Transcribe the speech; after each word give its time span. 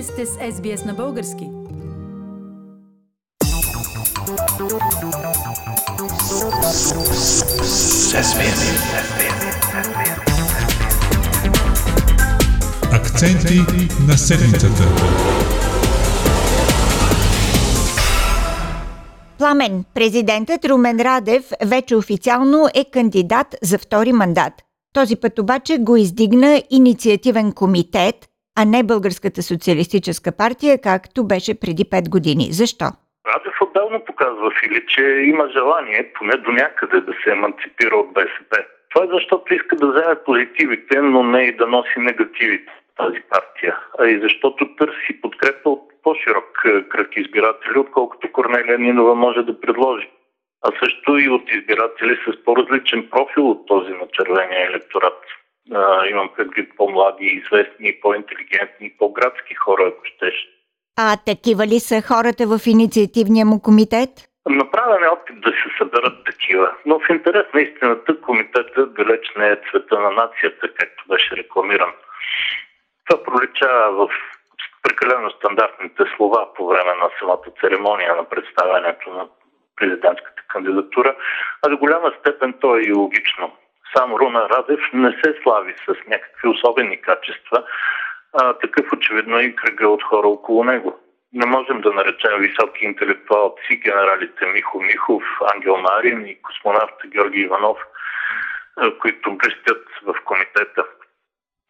Вие 0.00 0.06
сте 0.06 0.26
с 0.26 0.30
SBS 0.30 0.86
на 0.86 0.94
български. 0.94 1.48
Акценти 12.92 13.58
на 14.08 14.18
седмицата. 14.18 14.82
Пламен, 19.38 19.84
президентът 19.94 20.64
Румен 20.64 21.00
Радев 21.00 21.52
вече 21.64 21.96
официално 21.96 22.68
е 22.74 22.84
кандидат 22.84 23.56
за 23.62 23.78
втори 23.78 24.12
мандат. 24.12 24.52
Този 24.92 25.16
път 25.16 25.38
обаче 25.38 25.78
го 25.78 25.96
издигна 25.96 26.62
инициативен 26.70 27.52
комитет, 27.52 28.29
а 28.58 28.64
не 28.64 28.82
Българската 28.82 29.42
социалистическа 29.42 30.36
партия, 30.36 30.80
както 30.82 31.26
беше 31.26 31.60
преди 31.60 31.84
5 31.84 32.08
години. 32.08 32.46
Защо? 32.50 32.84
Радев 33.26 33.54
отдавна 33.60 34.04
показва 34.04 34.50
Фили, 34.60 34.86
че 34.88 35.02
има 35.02 35.48
желание 35.48 36.12
поне 36.14 36.36
до 36.36 36.52
някъде 36.52 37.00
да 37.00 37.12
се 37.24 37.30
еманципира 37.30 37.96
от 37.96 38.12
БСП. 38.12 38.64
Това 38.90 39.04
е 39.04 39.08
защото 39.12 39.54
иска 39.54 39.76
да 39.76 39.86
вземе 39.86 40.14
позитивите, 40.24 41.00
но 41.00 41.22
не 41.22 41.42
и 41.42 41.56
да 41.56 41.66
носи 41.66 41.98
негативите 41.98 42.72
тази 42.96 43.20
партия, 43.30 43.78
а 43.98 44.06
и 44.06 44.20
защото 44.20 44.76
търси 44.76 45.20
подкрепа 45.22 45.70
от 45.70 45.82
по-широк 46.02 46.48
кръг 46.90 47.16
избиратели, 47.16 47.78
отколкото 47.78 48.32
Корнелия 48.32 48.78
Нинова 48.78 49.14
може 49.14 49.42
да 49.42 49.60
предложи. 49.60 50.10
А 50.62 50.70
също 50.78 51.18
и 51.18 51.28
от 51.28 51.52
избиратели 51.52 52.18
с 52.26 52.44
по-различен 52.44 53.08
профил 53.10 53.50
от 53.50 53.66
този 53.66 53.90
на 53.90 54.06
червения 54.12 54.66
електорат. 54.66 55.18
А, 55.74 56.06
имам 56.06 56.30
предвид 56.36 56.70
по-млади, 56.76 57.24
известни, 57.24 58.00
по-интелигентни, 58.02 58.94
по-градски 58.98 59.54
хора, 59.54 59.82
ако 59.86 60.04
щеш. 60.04 60.34
А 60.98 61.16
такива 61.26 61.66
ли 61.66 61.80
са 61.80 62.02
хората 62.02 62.46
в 62.46 62.66
инициативния 62.66 63.46
му 63.46 63.62
комитет? 63.62 64.10
Направен 64.48 65.04
е 65.04 65.08
опит 65.08 65.40
да 65.40 65.50
се 65.50 65.68
съберат 65.78 66.24
такива, 66.24 66.72
но 66.86 66.98
в 66.98 67.10
интерес 67.10 67.46
на 67.54 67.60
истината 67.60 68.20
комитетът 68.20 68.94
далеч 68.94 69.32
не 69.36 69.48
е 69.48 69.60
цвета 69.70 70.00
на 70.00 70.10
нацията, 70.10 70.74
както 70.74 71.04
беше 71.08 71.36
рекламиран. 71.36 71.92
Това 73.04 73.22
проличава 73.22 74.06
в 74.06 74.10
прекалено 74.82 75.30
стандартните 75.30 76.02
слова 76.16 76.54
по 76.54 76.66
време 76.66 76.92
на 77.02 77.10
самата 77.18 77.50
церемония 77.60 78.16
на 78.16 78.24
представянето 78.24 79.10
на 79.10 79.28
президентската 79.76 80.42
кандидатура, 80.48 81.16
а 81.62 81.68
до 81.68 81.76
голяма 81.76 82.12
степен 82.20 82.54
то 82.60 82.76
е 82.76 82.82
и 82.82 82.92
логично. 82.92 83.52
Сам 83.96 84.14
Руна 84.14 84.48
Радев 84.48 84.80
не 84.92 85.10
се 85.10 85.34
слави 85.42 85.74
с 85.86 85.94
някакви 86.08 86.48
особени 86.48 87.00
качества, 87.00 87.64
а 88.32 88.52
такъв 88.52 88.92
очевидно 88.92 89.40
и 89.40 89.56
кръга 89.56 89.88
от 89.88 90.02
хора 90.02 90.28
около 90.28 90.64
него. 90.64 90.98
Не 91.32 91.46
можем 91.46 91.80
да 91.80 91.92
наречем 91.92 92.38
високи 92.38 92.84
интелектуалци 92.84 93.76
генералите 93.76 94.46
Михо 94.46 94.80
Михов, 94.80 95.22
Ангел 95.54 95.76
Марин 95.76 96.26
и 96.26 96.42
космонавта 96.42 97.06
Георги 97.06 97.40
Иванов, 97.40 97.78
които 99.00 99.36
блестят 99.36 99.86
в 100.02 100.14
комитета. 100.24 100.84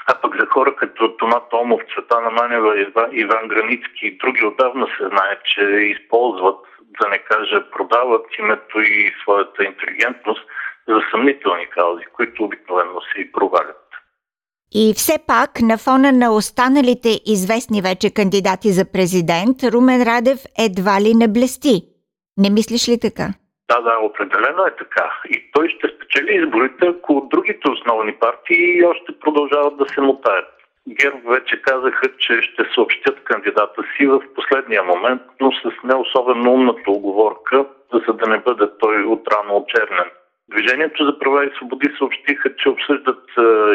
А 0.06 0.20
пък 0.20 0.40
за 0.40 0.46
хора 0.46 0.76
като 0.76 1.16
Тома 1.16 1.40
Томов, 1.50 1.80
Цветана 1.94 2.30
Манева, 2.30 2.86
Иван 3.12 3.48
Границки 3.48 4.06
и 4.06 4.18
други 4.18 4.46
отдавна 4.46 4.86
се 4.86 5.08
знае, 5.08 5.38
че 5.44 5.62
използват, 5.62 6.66
да 7.00 7.08
не 7.08 7.18
кажа 7.18 7.70
продават 7.70 8.26
името 8.38 8.80
и 8.80 9.14
своята 9.22 9.64
интелигентност 9.64 10.46
за 10.88 11.00
съмнителни 11.10 11.66
каузи, 11.66 12.04
които 12.16 12.44
обикновено 12.44 13.00
се 13.00 13.20
и 13.20 13.32
провалят. 13.32 13.76
И 14.74 14.94
все 14.96 15.18
пак, 15.26 15.50
на 15.62 15.78
фона 15.78 16.12
на 16.12 16.34
останалите 16.34 17.08
известни 17.26 17.82
вече 17.82 18.14
кандидати 18.14 18.68
за 18.68 18.84
президент, 18.92 19.56
Румен 19.72 20.02
Радев 20.02 20.40
едва 20.66 21.00
ли 21.00 21.14
не 21.14 21.28
блести. 21.28 21.74
Не 22.38 22.50
мислиш 22.50 22.88
ли 22.88 22.98
така? 23.00 23.28
Да, 23.70 23.80
да, 23.80 23.94
определено 24.02 24.62
е 24.66 24.76
така. 24.76 25.12
И 25.30 25.50
той 25.52 25.68
ще 25.68 25.88
спечели 25.88 26.36
изборите, 26.36 26.86
ако 26.86 27.28
другите 27.30 27.70
основни 27.70 28.12
партии 28.12 28.84
още 28.84 29.18
продължават 29.20 29.76
да 29.76 29.86
се 29.88 30.00
мутаят. 30.00 30.48
ГЕРБ 30.88 31.30
вече 31.30 31.62
казаха, 31.62 32.08
че 32.18 32.42
ще 32.42 32.62
съобщят 32.74 33.24
кандидата 33.24 33.82
си 33.96 34.06
в 34.06 34.20
последния 34.34 34.82
момент, 34.82 35.22
но 35.40 35.52
с 35.52 35.64
не 35.84 35.94
особено 35.94 36.52
умната 36.52 36.90
оговорка, 36.90 37.66
за 37.92 38.12
да 38.12 38.26
не 38.26 38.38
бъде 38.38 38.66
той 38.80 39.04
отрано 39.04 39.56
очернен. 39.56 40.10
Движението 40.50 41.04
за 41.04 41.18
права 41.18 41.44
и 41.44 41.50
свободи 41.56 41.88
съобщиха, 41.98 42.56
че 42.56 42.68
обсъждат 42.68 43.24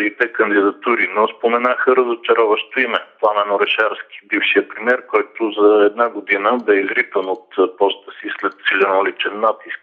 и 0.01 0.15
те 0.19 0.33
кандидатури, 0.33 1.09
но 1.15 1.27
споменаха 1.27 1.95
разочароващо 1.95 2.79
име 2.79 2.99
Пламен 3.19 3.51
Орешарски, 3.51 4.19
бившия 4.29 4.67
премьер, 4.69 5.05
който 5.07 5.51
за 5.51 5.85
една 5.85 6.09
година 6.09 6.57
бе 6.65 6.75
изритан 6.75 7.29
от 7.29 7.77
поста 7.77 8.11
си 8.11 8.27
след 8.39 8.53
силен 8.67 9.05
личен 9.07 9.39
натиск. 9.39 9.81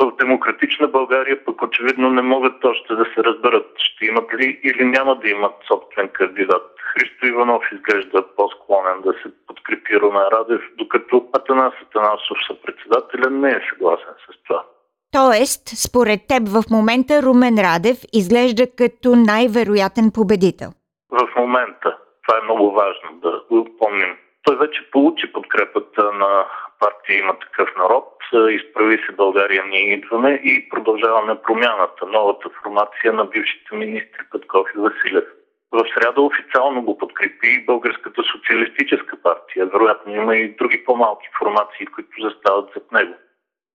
В 0.00 0.16
демократична 0.16 0.88
България 0.88 1.44
пък 1.44 1.62
очевидно 1.62 2.10
не 2.10 2.22
могат 2.22 2.64
още 2.64 2.94
да 2.94 3.04
се 3.04 3.24
разберат 3.24 3.70
ще 3.78 4.06
имат 4.06 4.34
ли 4.34 4.60
или 4.62 4.84
няма 4.84 5.18
да 5.18 5.28
имат 5.28 5.54
собствен 5.68 6.08
кандидат. 6.08 6.66
Христо 6.80 7.26
Иванов 7.26 7.62
изглежда 7.72 8.24
по-склонен 8.36 9.00
да 9.04 9.12
се 9.12 9.28
подкрепи 9.46 10.00
Румен 10.00 10.28
Радев, 10.32 10.62
докато 10.78 11.28
Атанас 11.32 11.74
Атанасов 11.82 12.38
съпредседателя 12.46 13.30
не 13.30 13.50
е 13.50 13.66
съгласен 13.70 14.14
с 14.30 14.42
това. 14.46 14.64
Тоест, 15.12 15.62
според 15.86 16.20
теб 16.28 16.42
в 16.48 16.62
момента 16.70 17.22
Румен 17.22 17.56
Радев 17.58 17.98
изглежда 18.12 18.64
като 18.78 19.08
най-вероятен 19.16 20.10
победител. 20.14 20.70
В 21.10 21.28
момента. 21.36 21.96
Това 22.26 22.38
е 22.38 22.44
много 22.44 22.70
важно 22.70 23.08
да 23.22 23.42
го 23.50 23.68
помним. 23.78 24.16
Той 24.42 24.56
вече 24.56 24.90
получи 24.90 25.32
подкрепата 25.32 26.02
на 26.12 26.46
партия 26.80 27.18
има 27.18 27.38
такъв 27.38 27.68
народ, 27.78 28.04
изправи 28.50 28.98
се 29.06 29.12
България, 29.12 29.64
ние 29.64 29.92
идваме 29.92 30.30
и 30.30 30.68
продължаваме 30.68 31.42
промяната, 31.42 32.06
новата 32.06 32.48
формация 32.62 33.12
на 33.12 33.24
бившите 33.24 33.74
министри 33.74 34.22
Петков 34.32 34.66
и 34.76 34.78
Василев. 34.78 35.24
В 35.72 35.84
среда 35.94 36.20
официално 36.20 36.82
го 36.82 36.98
подкрепи 36.98 37.64
Българската 37.66 38.22
социалистическа 38.32 39.16
партия. 39.22 39.66
Вероятно 39.66 40.14
има 40.14 40.36
и 40.36 40.56
други 40.56 40.84
по-малки 40.84 41.28
формации, 41.38 41.86
които 41.86 42.22
застават 42.22 42.70
зад 42.74 42.92
него. 42.92 43.14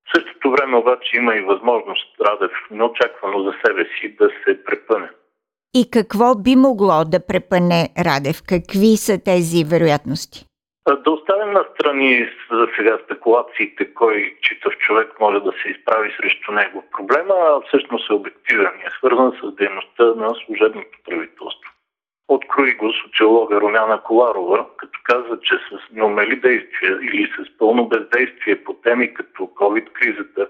В 0.05 0.11
същото 0.15 0.51
време 0.51 0.77
обаче 0.77 1.17
има 1.17 1.35
и 1.35 1.41
възможност 1.41 2.21
Радев 2.21 2.51
неочаквано 2.71 3.43
за 3.43 3.53
себе 3.65 3.85
си 3.85 4.15
да 4.15 4.29
се 4.43 4.63
препъне. 4.63 5.09
И 5.73 5.91
какво 5.91 6.35
би 6.35 6.55
могло 6.55 7.05
да 7.05 7.25
препъне 7.27 7.89
Радев? 8.05 8.37
Какви 8.47 8.97
са 8.97 9.23
тези 9.23 9.63
вероятности? 9.63 10.45
Да 11.03 11.11
оставим 11.11 11.51
на 11.53 11.65
страни 11.73 12.29
за 12.51 12.67
сега 12.75 12.97
спекулациите, 13.05 13.93
кой 13.93 14.35
читав 14.41 14.73
човек 14.77 15.19
може 15.19 15.39
да 15.39 15.51
се 15.51 15.69
изправи 15.69 16.13
срещу 16.17 16.51
него. 16.51 16.83
Проблема 16.91 17.61
всъщност 17.67 18.09
е 18.09 18.13
обективен 18.13 18.71
и 18.79 18.87
е 18.87 18.95
свързан 18.97 19.31
с 19.31 19.55
дейността 19.55 20.05
на 20.05 20.35
служебното 20.45 20.97
правителство. 21.05 21.71
Открои 22.27 22.73
го 22.75 22.91
социолога 22.93 23.61
Румяна 23.61 24.01
Коларова, 24.03 24.65
каза, 25.11 25.39
че 25.43 25.55
с 25.55 25.91
неумели 25.91 26.35
действия 26.35 26.99
или 27.01 27.31
с 27.37 27.57
пълно 27.57 27.87
бездействие 27.87 28.63
по 28.63 28.73
теми 28.73 29.13
като 29.13 29.43
COVID-кризата, 29.43 30.49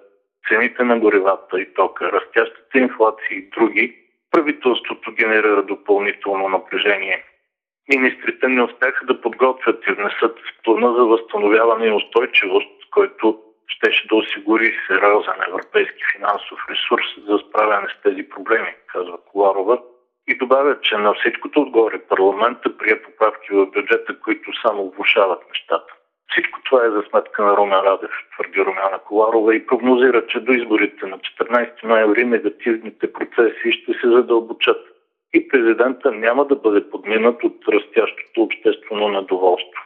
цените 0.50 0.84
на 0.84 1.00
горивата 1.00 1.62
и 1.62 1.74
тока, 1.74 2.12
растящата 2.12 2.78
инфлация 2.78 3.32
и 3.32 3.50
други, 3.50 3.96
правителството 4.32 5.12
генерира 5.12 5.64
допълнително 5.64 6.50
напрежение. 6.50 7.24
Министрите 7.90 8.48
не 8.48 8.64
успяха 8.64 9.06
да 9.06 9.22
подготвят 9.22 9.84
и 9.88 9.92
внесат 9.92 10.38
плана 10.64 10.94
за 10.96 11.06
възстановяване 11.06 11.86
и 11.86 11.92
устойчивост, 11.92 12.90
който 12.92 13.40
щеше 13.68 14.08
да 14.08 14.16
осигури 14.16 14.74
сериозен 14.88 15.40
европейски 15.48 16.04
финансов 16.16 16.60
ресурс 16.70 17.06
за 17.28 17.38
справяне 17.38 17.88
с 17.88 18.02
тези 18.04 18.30
проблеми, 18.30 18.76
казва 18.88 19.18
Коларова. 19.32 19.82
И 20.32 20.38
добавя, 20.38 20.82
че 20.82 20.98
на 20.98 21.14
всичкото 21.14 21.62
отгоре 21.62 22.00
парламента 22.10 22.78
прие 22.78 23.02
поправки 23.02 23.50
в 23.52 23.66
бюджета, 23.66 24.20
които 24.24 24.52
само 24.62 24.92
влушават 24.92 25.42
нещата. 25.50 25.94
Всичко 26.32 26.60
това 26.66 26.86
е 26.86 26.92
за 26.92 27.04
сметка 27.10 27.44
на 27.44 27.58
Румен 27.58 27.80
Радев, 27.80 28.12
твърди 28.34 28.60
Румяна 28.66 29.00
Коларова 29.08 29.56
и 29.56 29.66
прогнозира, 29.68 30.28
че 30.28 30.40
до 30.40 30.52
изборите 30.52 31.06
на 31.06 31.18
14 31.18 31.84
ноември 31.84 32.26
негативните 32.26 33.14
процеси 33.14 33.72
ще 33.72 33.94
се 33.94 34.08
задълбочат 34.08 34.78
и 35.34 35.48
президента 35.48 36.12
няма 36.12 36.46
да 36.46 36.56
бъде 36.56 36.90
подминат 36.90 37.44
от 37.44 37.58
растящото 37.68 38.42
обществено 38.42 39.10
недоволство. 39.10 39.82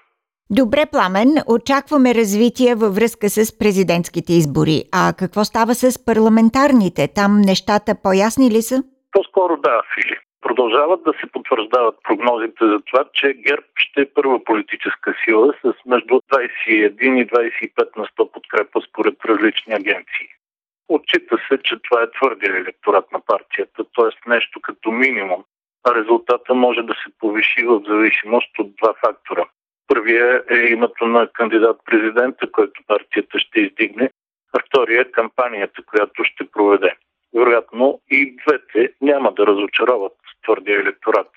Добре, 0.49 0.83
Пламен, 0.91 1.29
очакваме 1.47 2.15
развитие 2.15 2.75
във 2.75 2.95
връзка 2.95 3.29
с 3.29 3.59
президентските 3.59 4.33
избори. 4.33 4.83
А 4.93 5.13
какво 5.19 5.43
става 5.43 5.73
с 5.75 6.05
парламентарните? 6.05 7.07
Там 7.15 7.41
нещата 7.41 7.91
по-ясни 8.03 8.51
ли 8.51 8.61
са? 8.61 8.83
По-скоро 9.11 9.57
да, 9.57 9.81
Фили. 9.93 10.17
Продължават 10.45 11.03
да 11.03 11.13
се 11.13 11.31
потвърждават 11.31 11.95
прогнозите 12.03 12.65
за 12.65 12.79
това, 12.85 13.05
че 13.13 13.33
ГЕРБ 13.33 13.65
ще 13.77 14.01
е 14.01 14.13
първа 14.13 14.43
политическа 14.43 15.15
сила 15.23 15.53
с 15.61 15.73
между 15.85 16.13
21 16.13 17.21
и 17.21 17.27
25 17.27 17.97
на 17.97 18.05
100 18.05 18.31
подкрепа 18.31 18.81
според 18.89 19.25
различни 19.25 19.73
агенции. 19.73 20.27
Отчита 20.87 21.37
се, 21.47 21.57
че 21.63 21.75
това 21.83 22.01
е 22.03 22.11
твърдия 22.11 22.57
електорат 22.57 23.11
на 23.11 23.19
партията, 23.19 23.83
т.е. 23.95 24.29
нещо 24.29 24.59
като 24.61 24.91
минимум. 24.91 25.43
А 25.83 25.95
резултата 25.95 26.53
може 26.53 26.81
да 26.81 26.93
се 26.93 27.17
повиши 27.19 27.63
в 27.63 27.81
зависимост 27.87 28.59
от 28.59 28.75
два 28.75 28.93
фактора. 29.05 29.45
Първият 29.87 30.51
е 30.51 30.55
името 30.55 31.07
на 31.07 31.27
кандидат-президента, 31.27 32.51
който 32.51 32.83
партията 32.87 33.39
ще 33.39 33.59
издигне, 33.59 34.09
а 34.53 34.59
втория 34.67 35.01
е 35.01 35.11
кампанията, 35.11 35.83
която 35.83 36.23
ще 36.23 36.51
проведе. 36.51 36.95
Вероятно 37.35 37.99
и 38.11 38.35
двете 38.35 38.93
няма 39.01 39.33
да 39.33 39.47
разочароват 39.47 40.13
твърдия 40.43 40.81
електорат, 40.81 41.27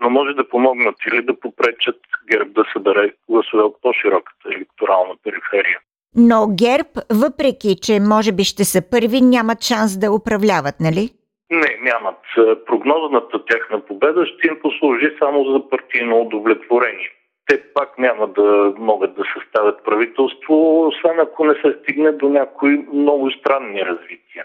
но 0.00 0.10
може 0.10 0.34
да 0.34 0.48
помогнат 0.48 0.96
или 1.12 1.22
да 1.22 1.40
попречат 1.40 2.00
ГЕРБ 2.30 2.50
да 2.50 2.64
събере 2.72 3.12
гласове 3.28 3.62
от 3.62 3.82
по-широката 3.82 4.48
електорална 4.56 5.14
периферия. 5.24 5.78
Но 6.16 6.48
ГЕРБ, 6.48 6.88
въпреки 7.22 7.76
че 7.82 8.00
може 8.00 8.32
би 8.32 8.44
ще 8.44 8.64
са 8.64 8.90
първи, 8.90 9.20
нямат 9.20 9.62
шанс 9.62 9.98
да 9.98 10.12
управляват, 10.12 10.74
нали? 10.80 11.10
Не, 11.50 11.78
нямат. 11.82 12.20
Прогнозната 12.66 13.44
тяхна 13.44 13.80
победа 13.80 14.26
ще 14.26 14.46
им 14.46 14.58
послужи 14.62 15.16
само 15.18 15.44
за 15.44 15.68
партийно 15.68 16.20
удовлетворение. 16.20 17.10
Те 17.46 17.62
пак 17.74 17.98
няма 17.98 18.28
да 18.28 18.74
могат 18.78 19.14
да 19.14 19.22
съставят 19.34 19.84
правителство, 19.84 20.86
освен 20.86 21.20
ако 21.20 21.44
не 21.44 21.54
се 21.54 21.76
стигне 21.82 22.12
до 22.12 22.28
някои 22.28 22.86
много 22.92 23.30
странни 23.30 23.84
развития. 23.84 24.44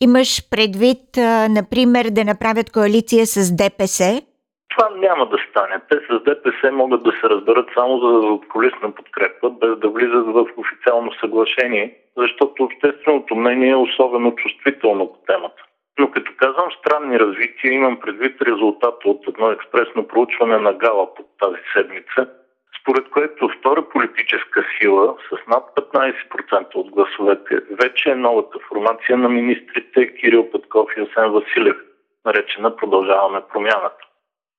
Имаш 0.00 0.50
предвид, 0.50 1.02
например, 1.50 2.04
да 2.10 2.24
направят 2.24 2.72
коалиция 2.72 3.26
с 3.26 3.56
ДПС? 3.56 4.22
Това 4.68 4.90
няма 4.90 5.28
да 5.28 5.38
стане. 5.50 5.80
Те 5.90 5.96
с 5.96 6.24
ДПС 6.24 6.72
могат 6.72 7.02
да 7.02 7.12
се 7.12 7.28
разберат 7.28 7.68
само 7.74 7.98
за 7.98 8.28
задколисна 8.28 8.94
подкрепа, 8.94 9.50
без 9.50 9.78
да 9.78 9.88
влизат 9.88 10.26
в 10.26 10.46
официално 10.56 11.12
съглашение, 11.12 11.96
защото 12.16 12.64
общественото 12.64 13.34
мнение 13.36 13.70
е 13.70 13.84
особено 13.86 14.34
чувствително 14.34 15.12
по 15.12 15.18
темата. 15.26 15.62
Но 15.98 16.10
като 16.10 16.32
казвам 16.36 16.70
странни 16.78 17.20
развития, 17.20 17.72
имам 17.72 18.00
предвид 18.00 18.42
резултата 18.42 19.08
от 19.08 19.28
едно 19.28 19.50
експресно 19.50 20.08
проучване 20.08 20.58
на 20.58 20.72
Гала 20.72 21.14
под 21.14 21.26
тази 21.40 21.60
седмица, 21.76 22.28
според 22.80 23.10
което 23.10 23.48
втора 23.48 23.88
политическа 23.88 24.64
сила 24.78 25.16
с 25.28 25.46
над 25.48 25.64
15% 25.76 26.74
от 26.74 26.90
гласовете 26.90 27.60
вече 27.70 28.10
е 28.10 28.14
новата 28.14 28.58
формация 28.68 29.18
на 29.18 29.28
министрите 29.28 30.14
Кирил 30.14 30.50
Петков 30.50 30.90
и 30.96 31.00
Асен 31.00 31.32
Василев, 31.32 31.76
наречена 32.24 32.76
Продължаваме 32.76 33.40
промяната. 33.52 34.04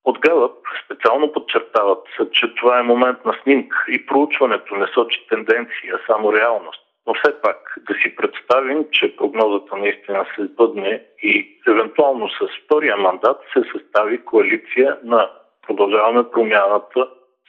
От 0.04 0.18
Галъп 0.18 0.56
специално 0.84 1.32
подчертават, 1.32 2.06
че 2.32 2.54
това 2.54 2.78
е 2.78 2.82
момент 2.82 3.24
на 3.24 3.38
снимка 3.42 3.76
и 3.88 4.06
проучването 4.06 4.74
не 4.74 4.86
сочи 4.86 5.26
тенденция, 5.28 6.00
само 6.06 6.32
реалност. 6.32 6.80
Но 7.06 7.14
все 7.14 7.40
пак 7.42 7.74
да 7.88 7.94
си 7.94 8.16
представим, 8.16 8.84
че 8.90 9.16
прогнозата 9.16 9.76
наистина 9.76 10.26
се 10.36 10.44
сбъдне 10.44 11.02
и 11.22 11.60
евентуално 11.68 12.28
с 12.28 12.64
втория 12.64 12.96
мандат 12.96 13.40
се 13.52 13.62
състави 13.72 14.24
коалиция 14.24 14.98
на 15.04 15.30
Продължаваме 15.66 16.30
промяната 16.30 17.08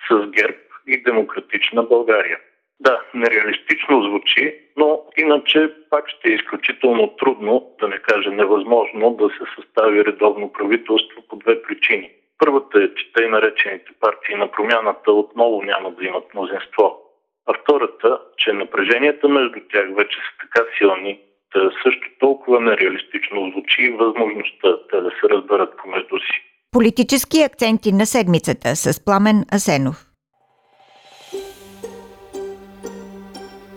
с 0.09 0.27
ГЕРБ 0.27 0.57
и 0.88 1.03
Демократична 1.03 1.83
България. 1.83 2.39
Да, 2.80 3.01
нереалистично 3.13 4.03
звучи, 4.03 4.59
но 4.77 5.01
иначе 5.18 5.74
пак 5.89 6.09
ще 6.09 6.30
е 6.30 6.33
изключително 6.33 7.07
трудно, 7.07 7.75
да 7.80 7.88
не 7.88 7.98
кажа 7.98 8.31
невъзможно, 8.31 9.12
да 9.12 9.30
се 9.30 9.56
състави 9.56 10.06
редовно 10.06 10.53
правителство 10.53 11.21
по 11.30 11.36
две 11.36 11.62
причини. 11.62 12.12
Първата 12.38 12.83
е, 12.83 12.94
че 12.95 13.13
тъй 13.13 13.30
наречените 13.30 13.92
партии 14.00 14.36
на 14.36 14.51
промяната 14.51 15.12
отново 15.12 15.62
няма 15.63 15.92
да 15.92 16.06
имат 16.06 16.33
мнозинство. 16.33 17.01
А 17.47 17.54
втората, 17.54 18.19
че 18.38 18.54
напреженията 18.54 19.30
между 19.30 19.59
тях 19.71 19.88
вече 19.97 20.18
са 20.18 20.31
така 20.42 20.65
силни, 20.77 21.19
да 21.54 21.71
също 21.83 22.07
толкова 22.19 22.62
нереалистично 22.62 23.51
звучи 23.51 23.92
възможността 23.92 24.77
те 24.92 25.01
да 25.01 25.09
се 25.09 25.30
разберат 25.30 25.77
помежду 25.77 26.19
си. 26.19 26.50
Политически 26.71 27.41
акценти 27.41 27.91
на 27.91 28.06
седмицата 28.06 28.75
с 28.75 29.03
Пламен 29.06 29.45
Асенов. 29.51 30.07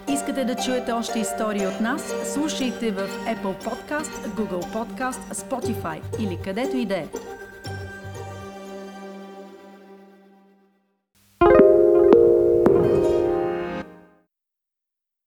Искате 0.08 0.44
да 0.44 0.54
чуете 0.54 0.92
още 0.92 1.18
истории 1.18 1.66
от 1.66 1.80
нас? 1.80 2.14
Слушайте 2.32 2.90
в 2.90 3.08
Apple 3.26 3.64
Podcast, 3.64 4.28
Google 4.28 4.72
Podcast, 4.74 5.34
Spotify 5.34 6.00
или 6.20 6.38
където 6.44 6.76
и 6.76 6.86
да 6.86 6.96
е. 6.96 7.06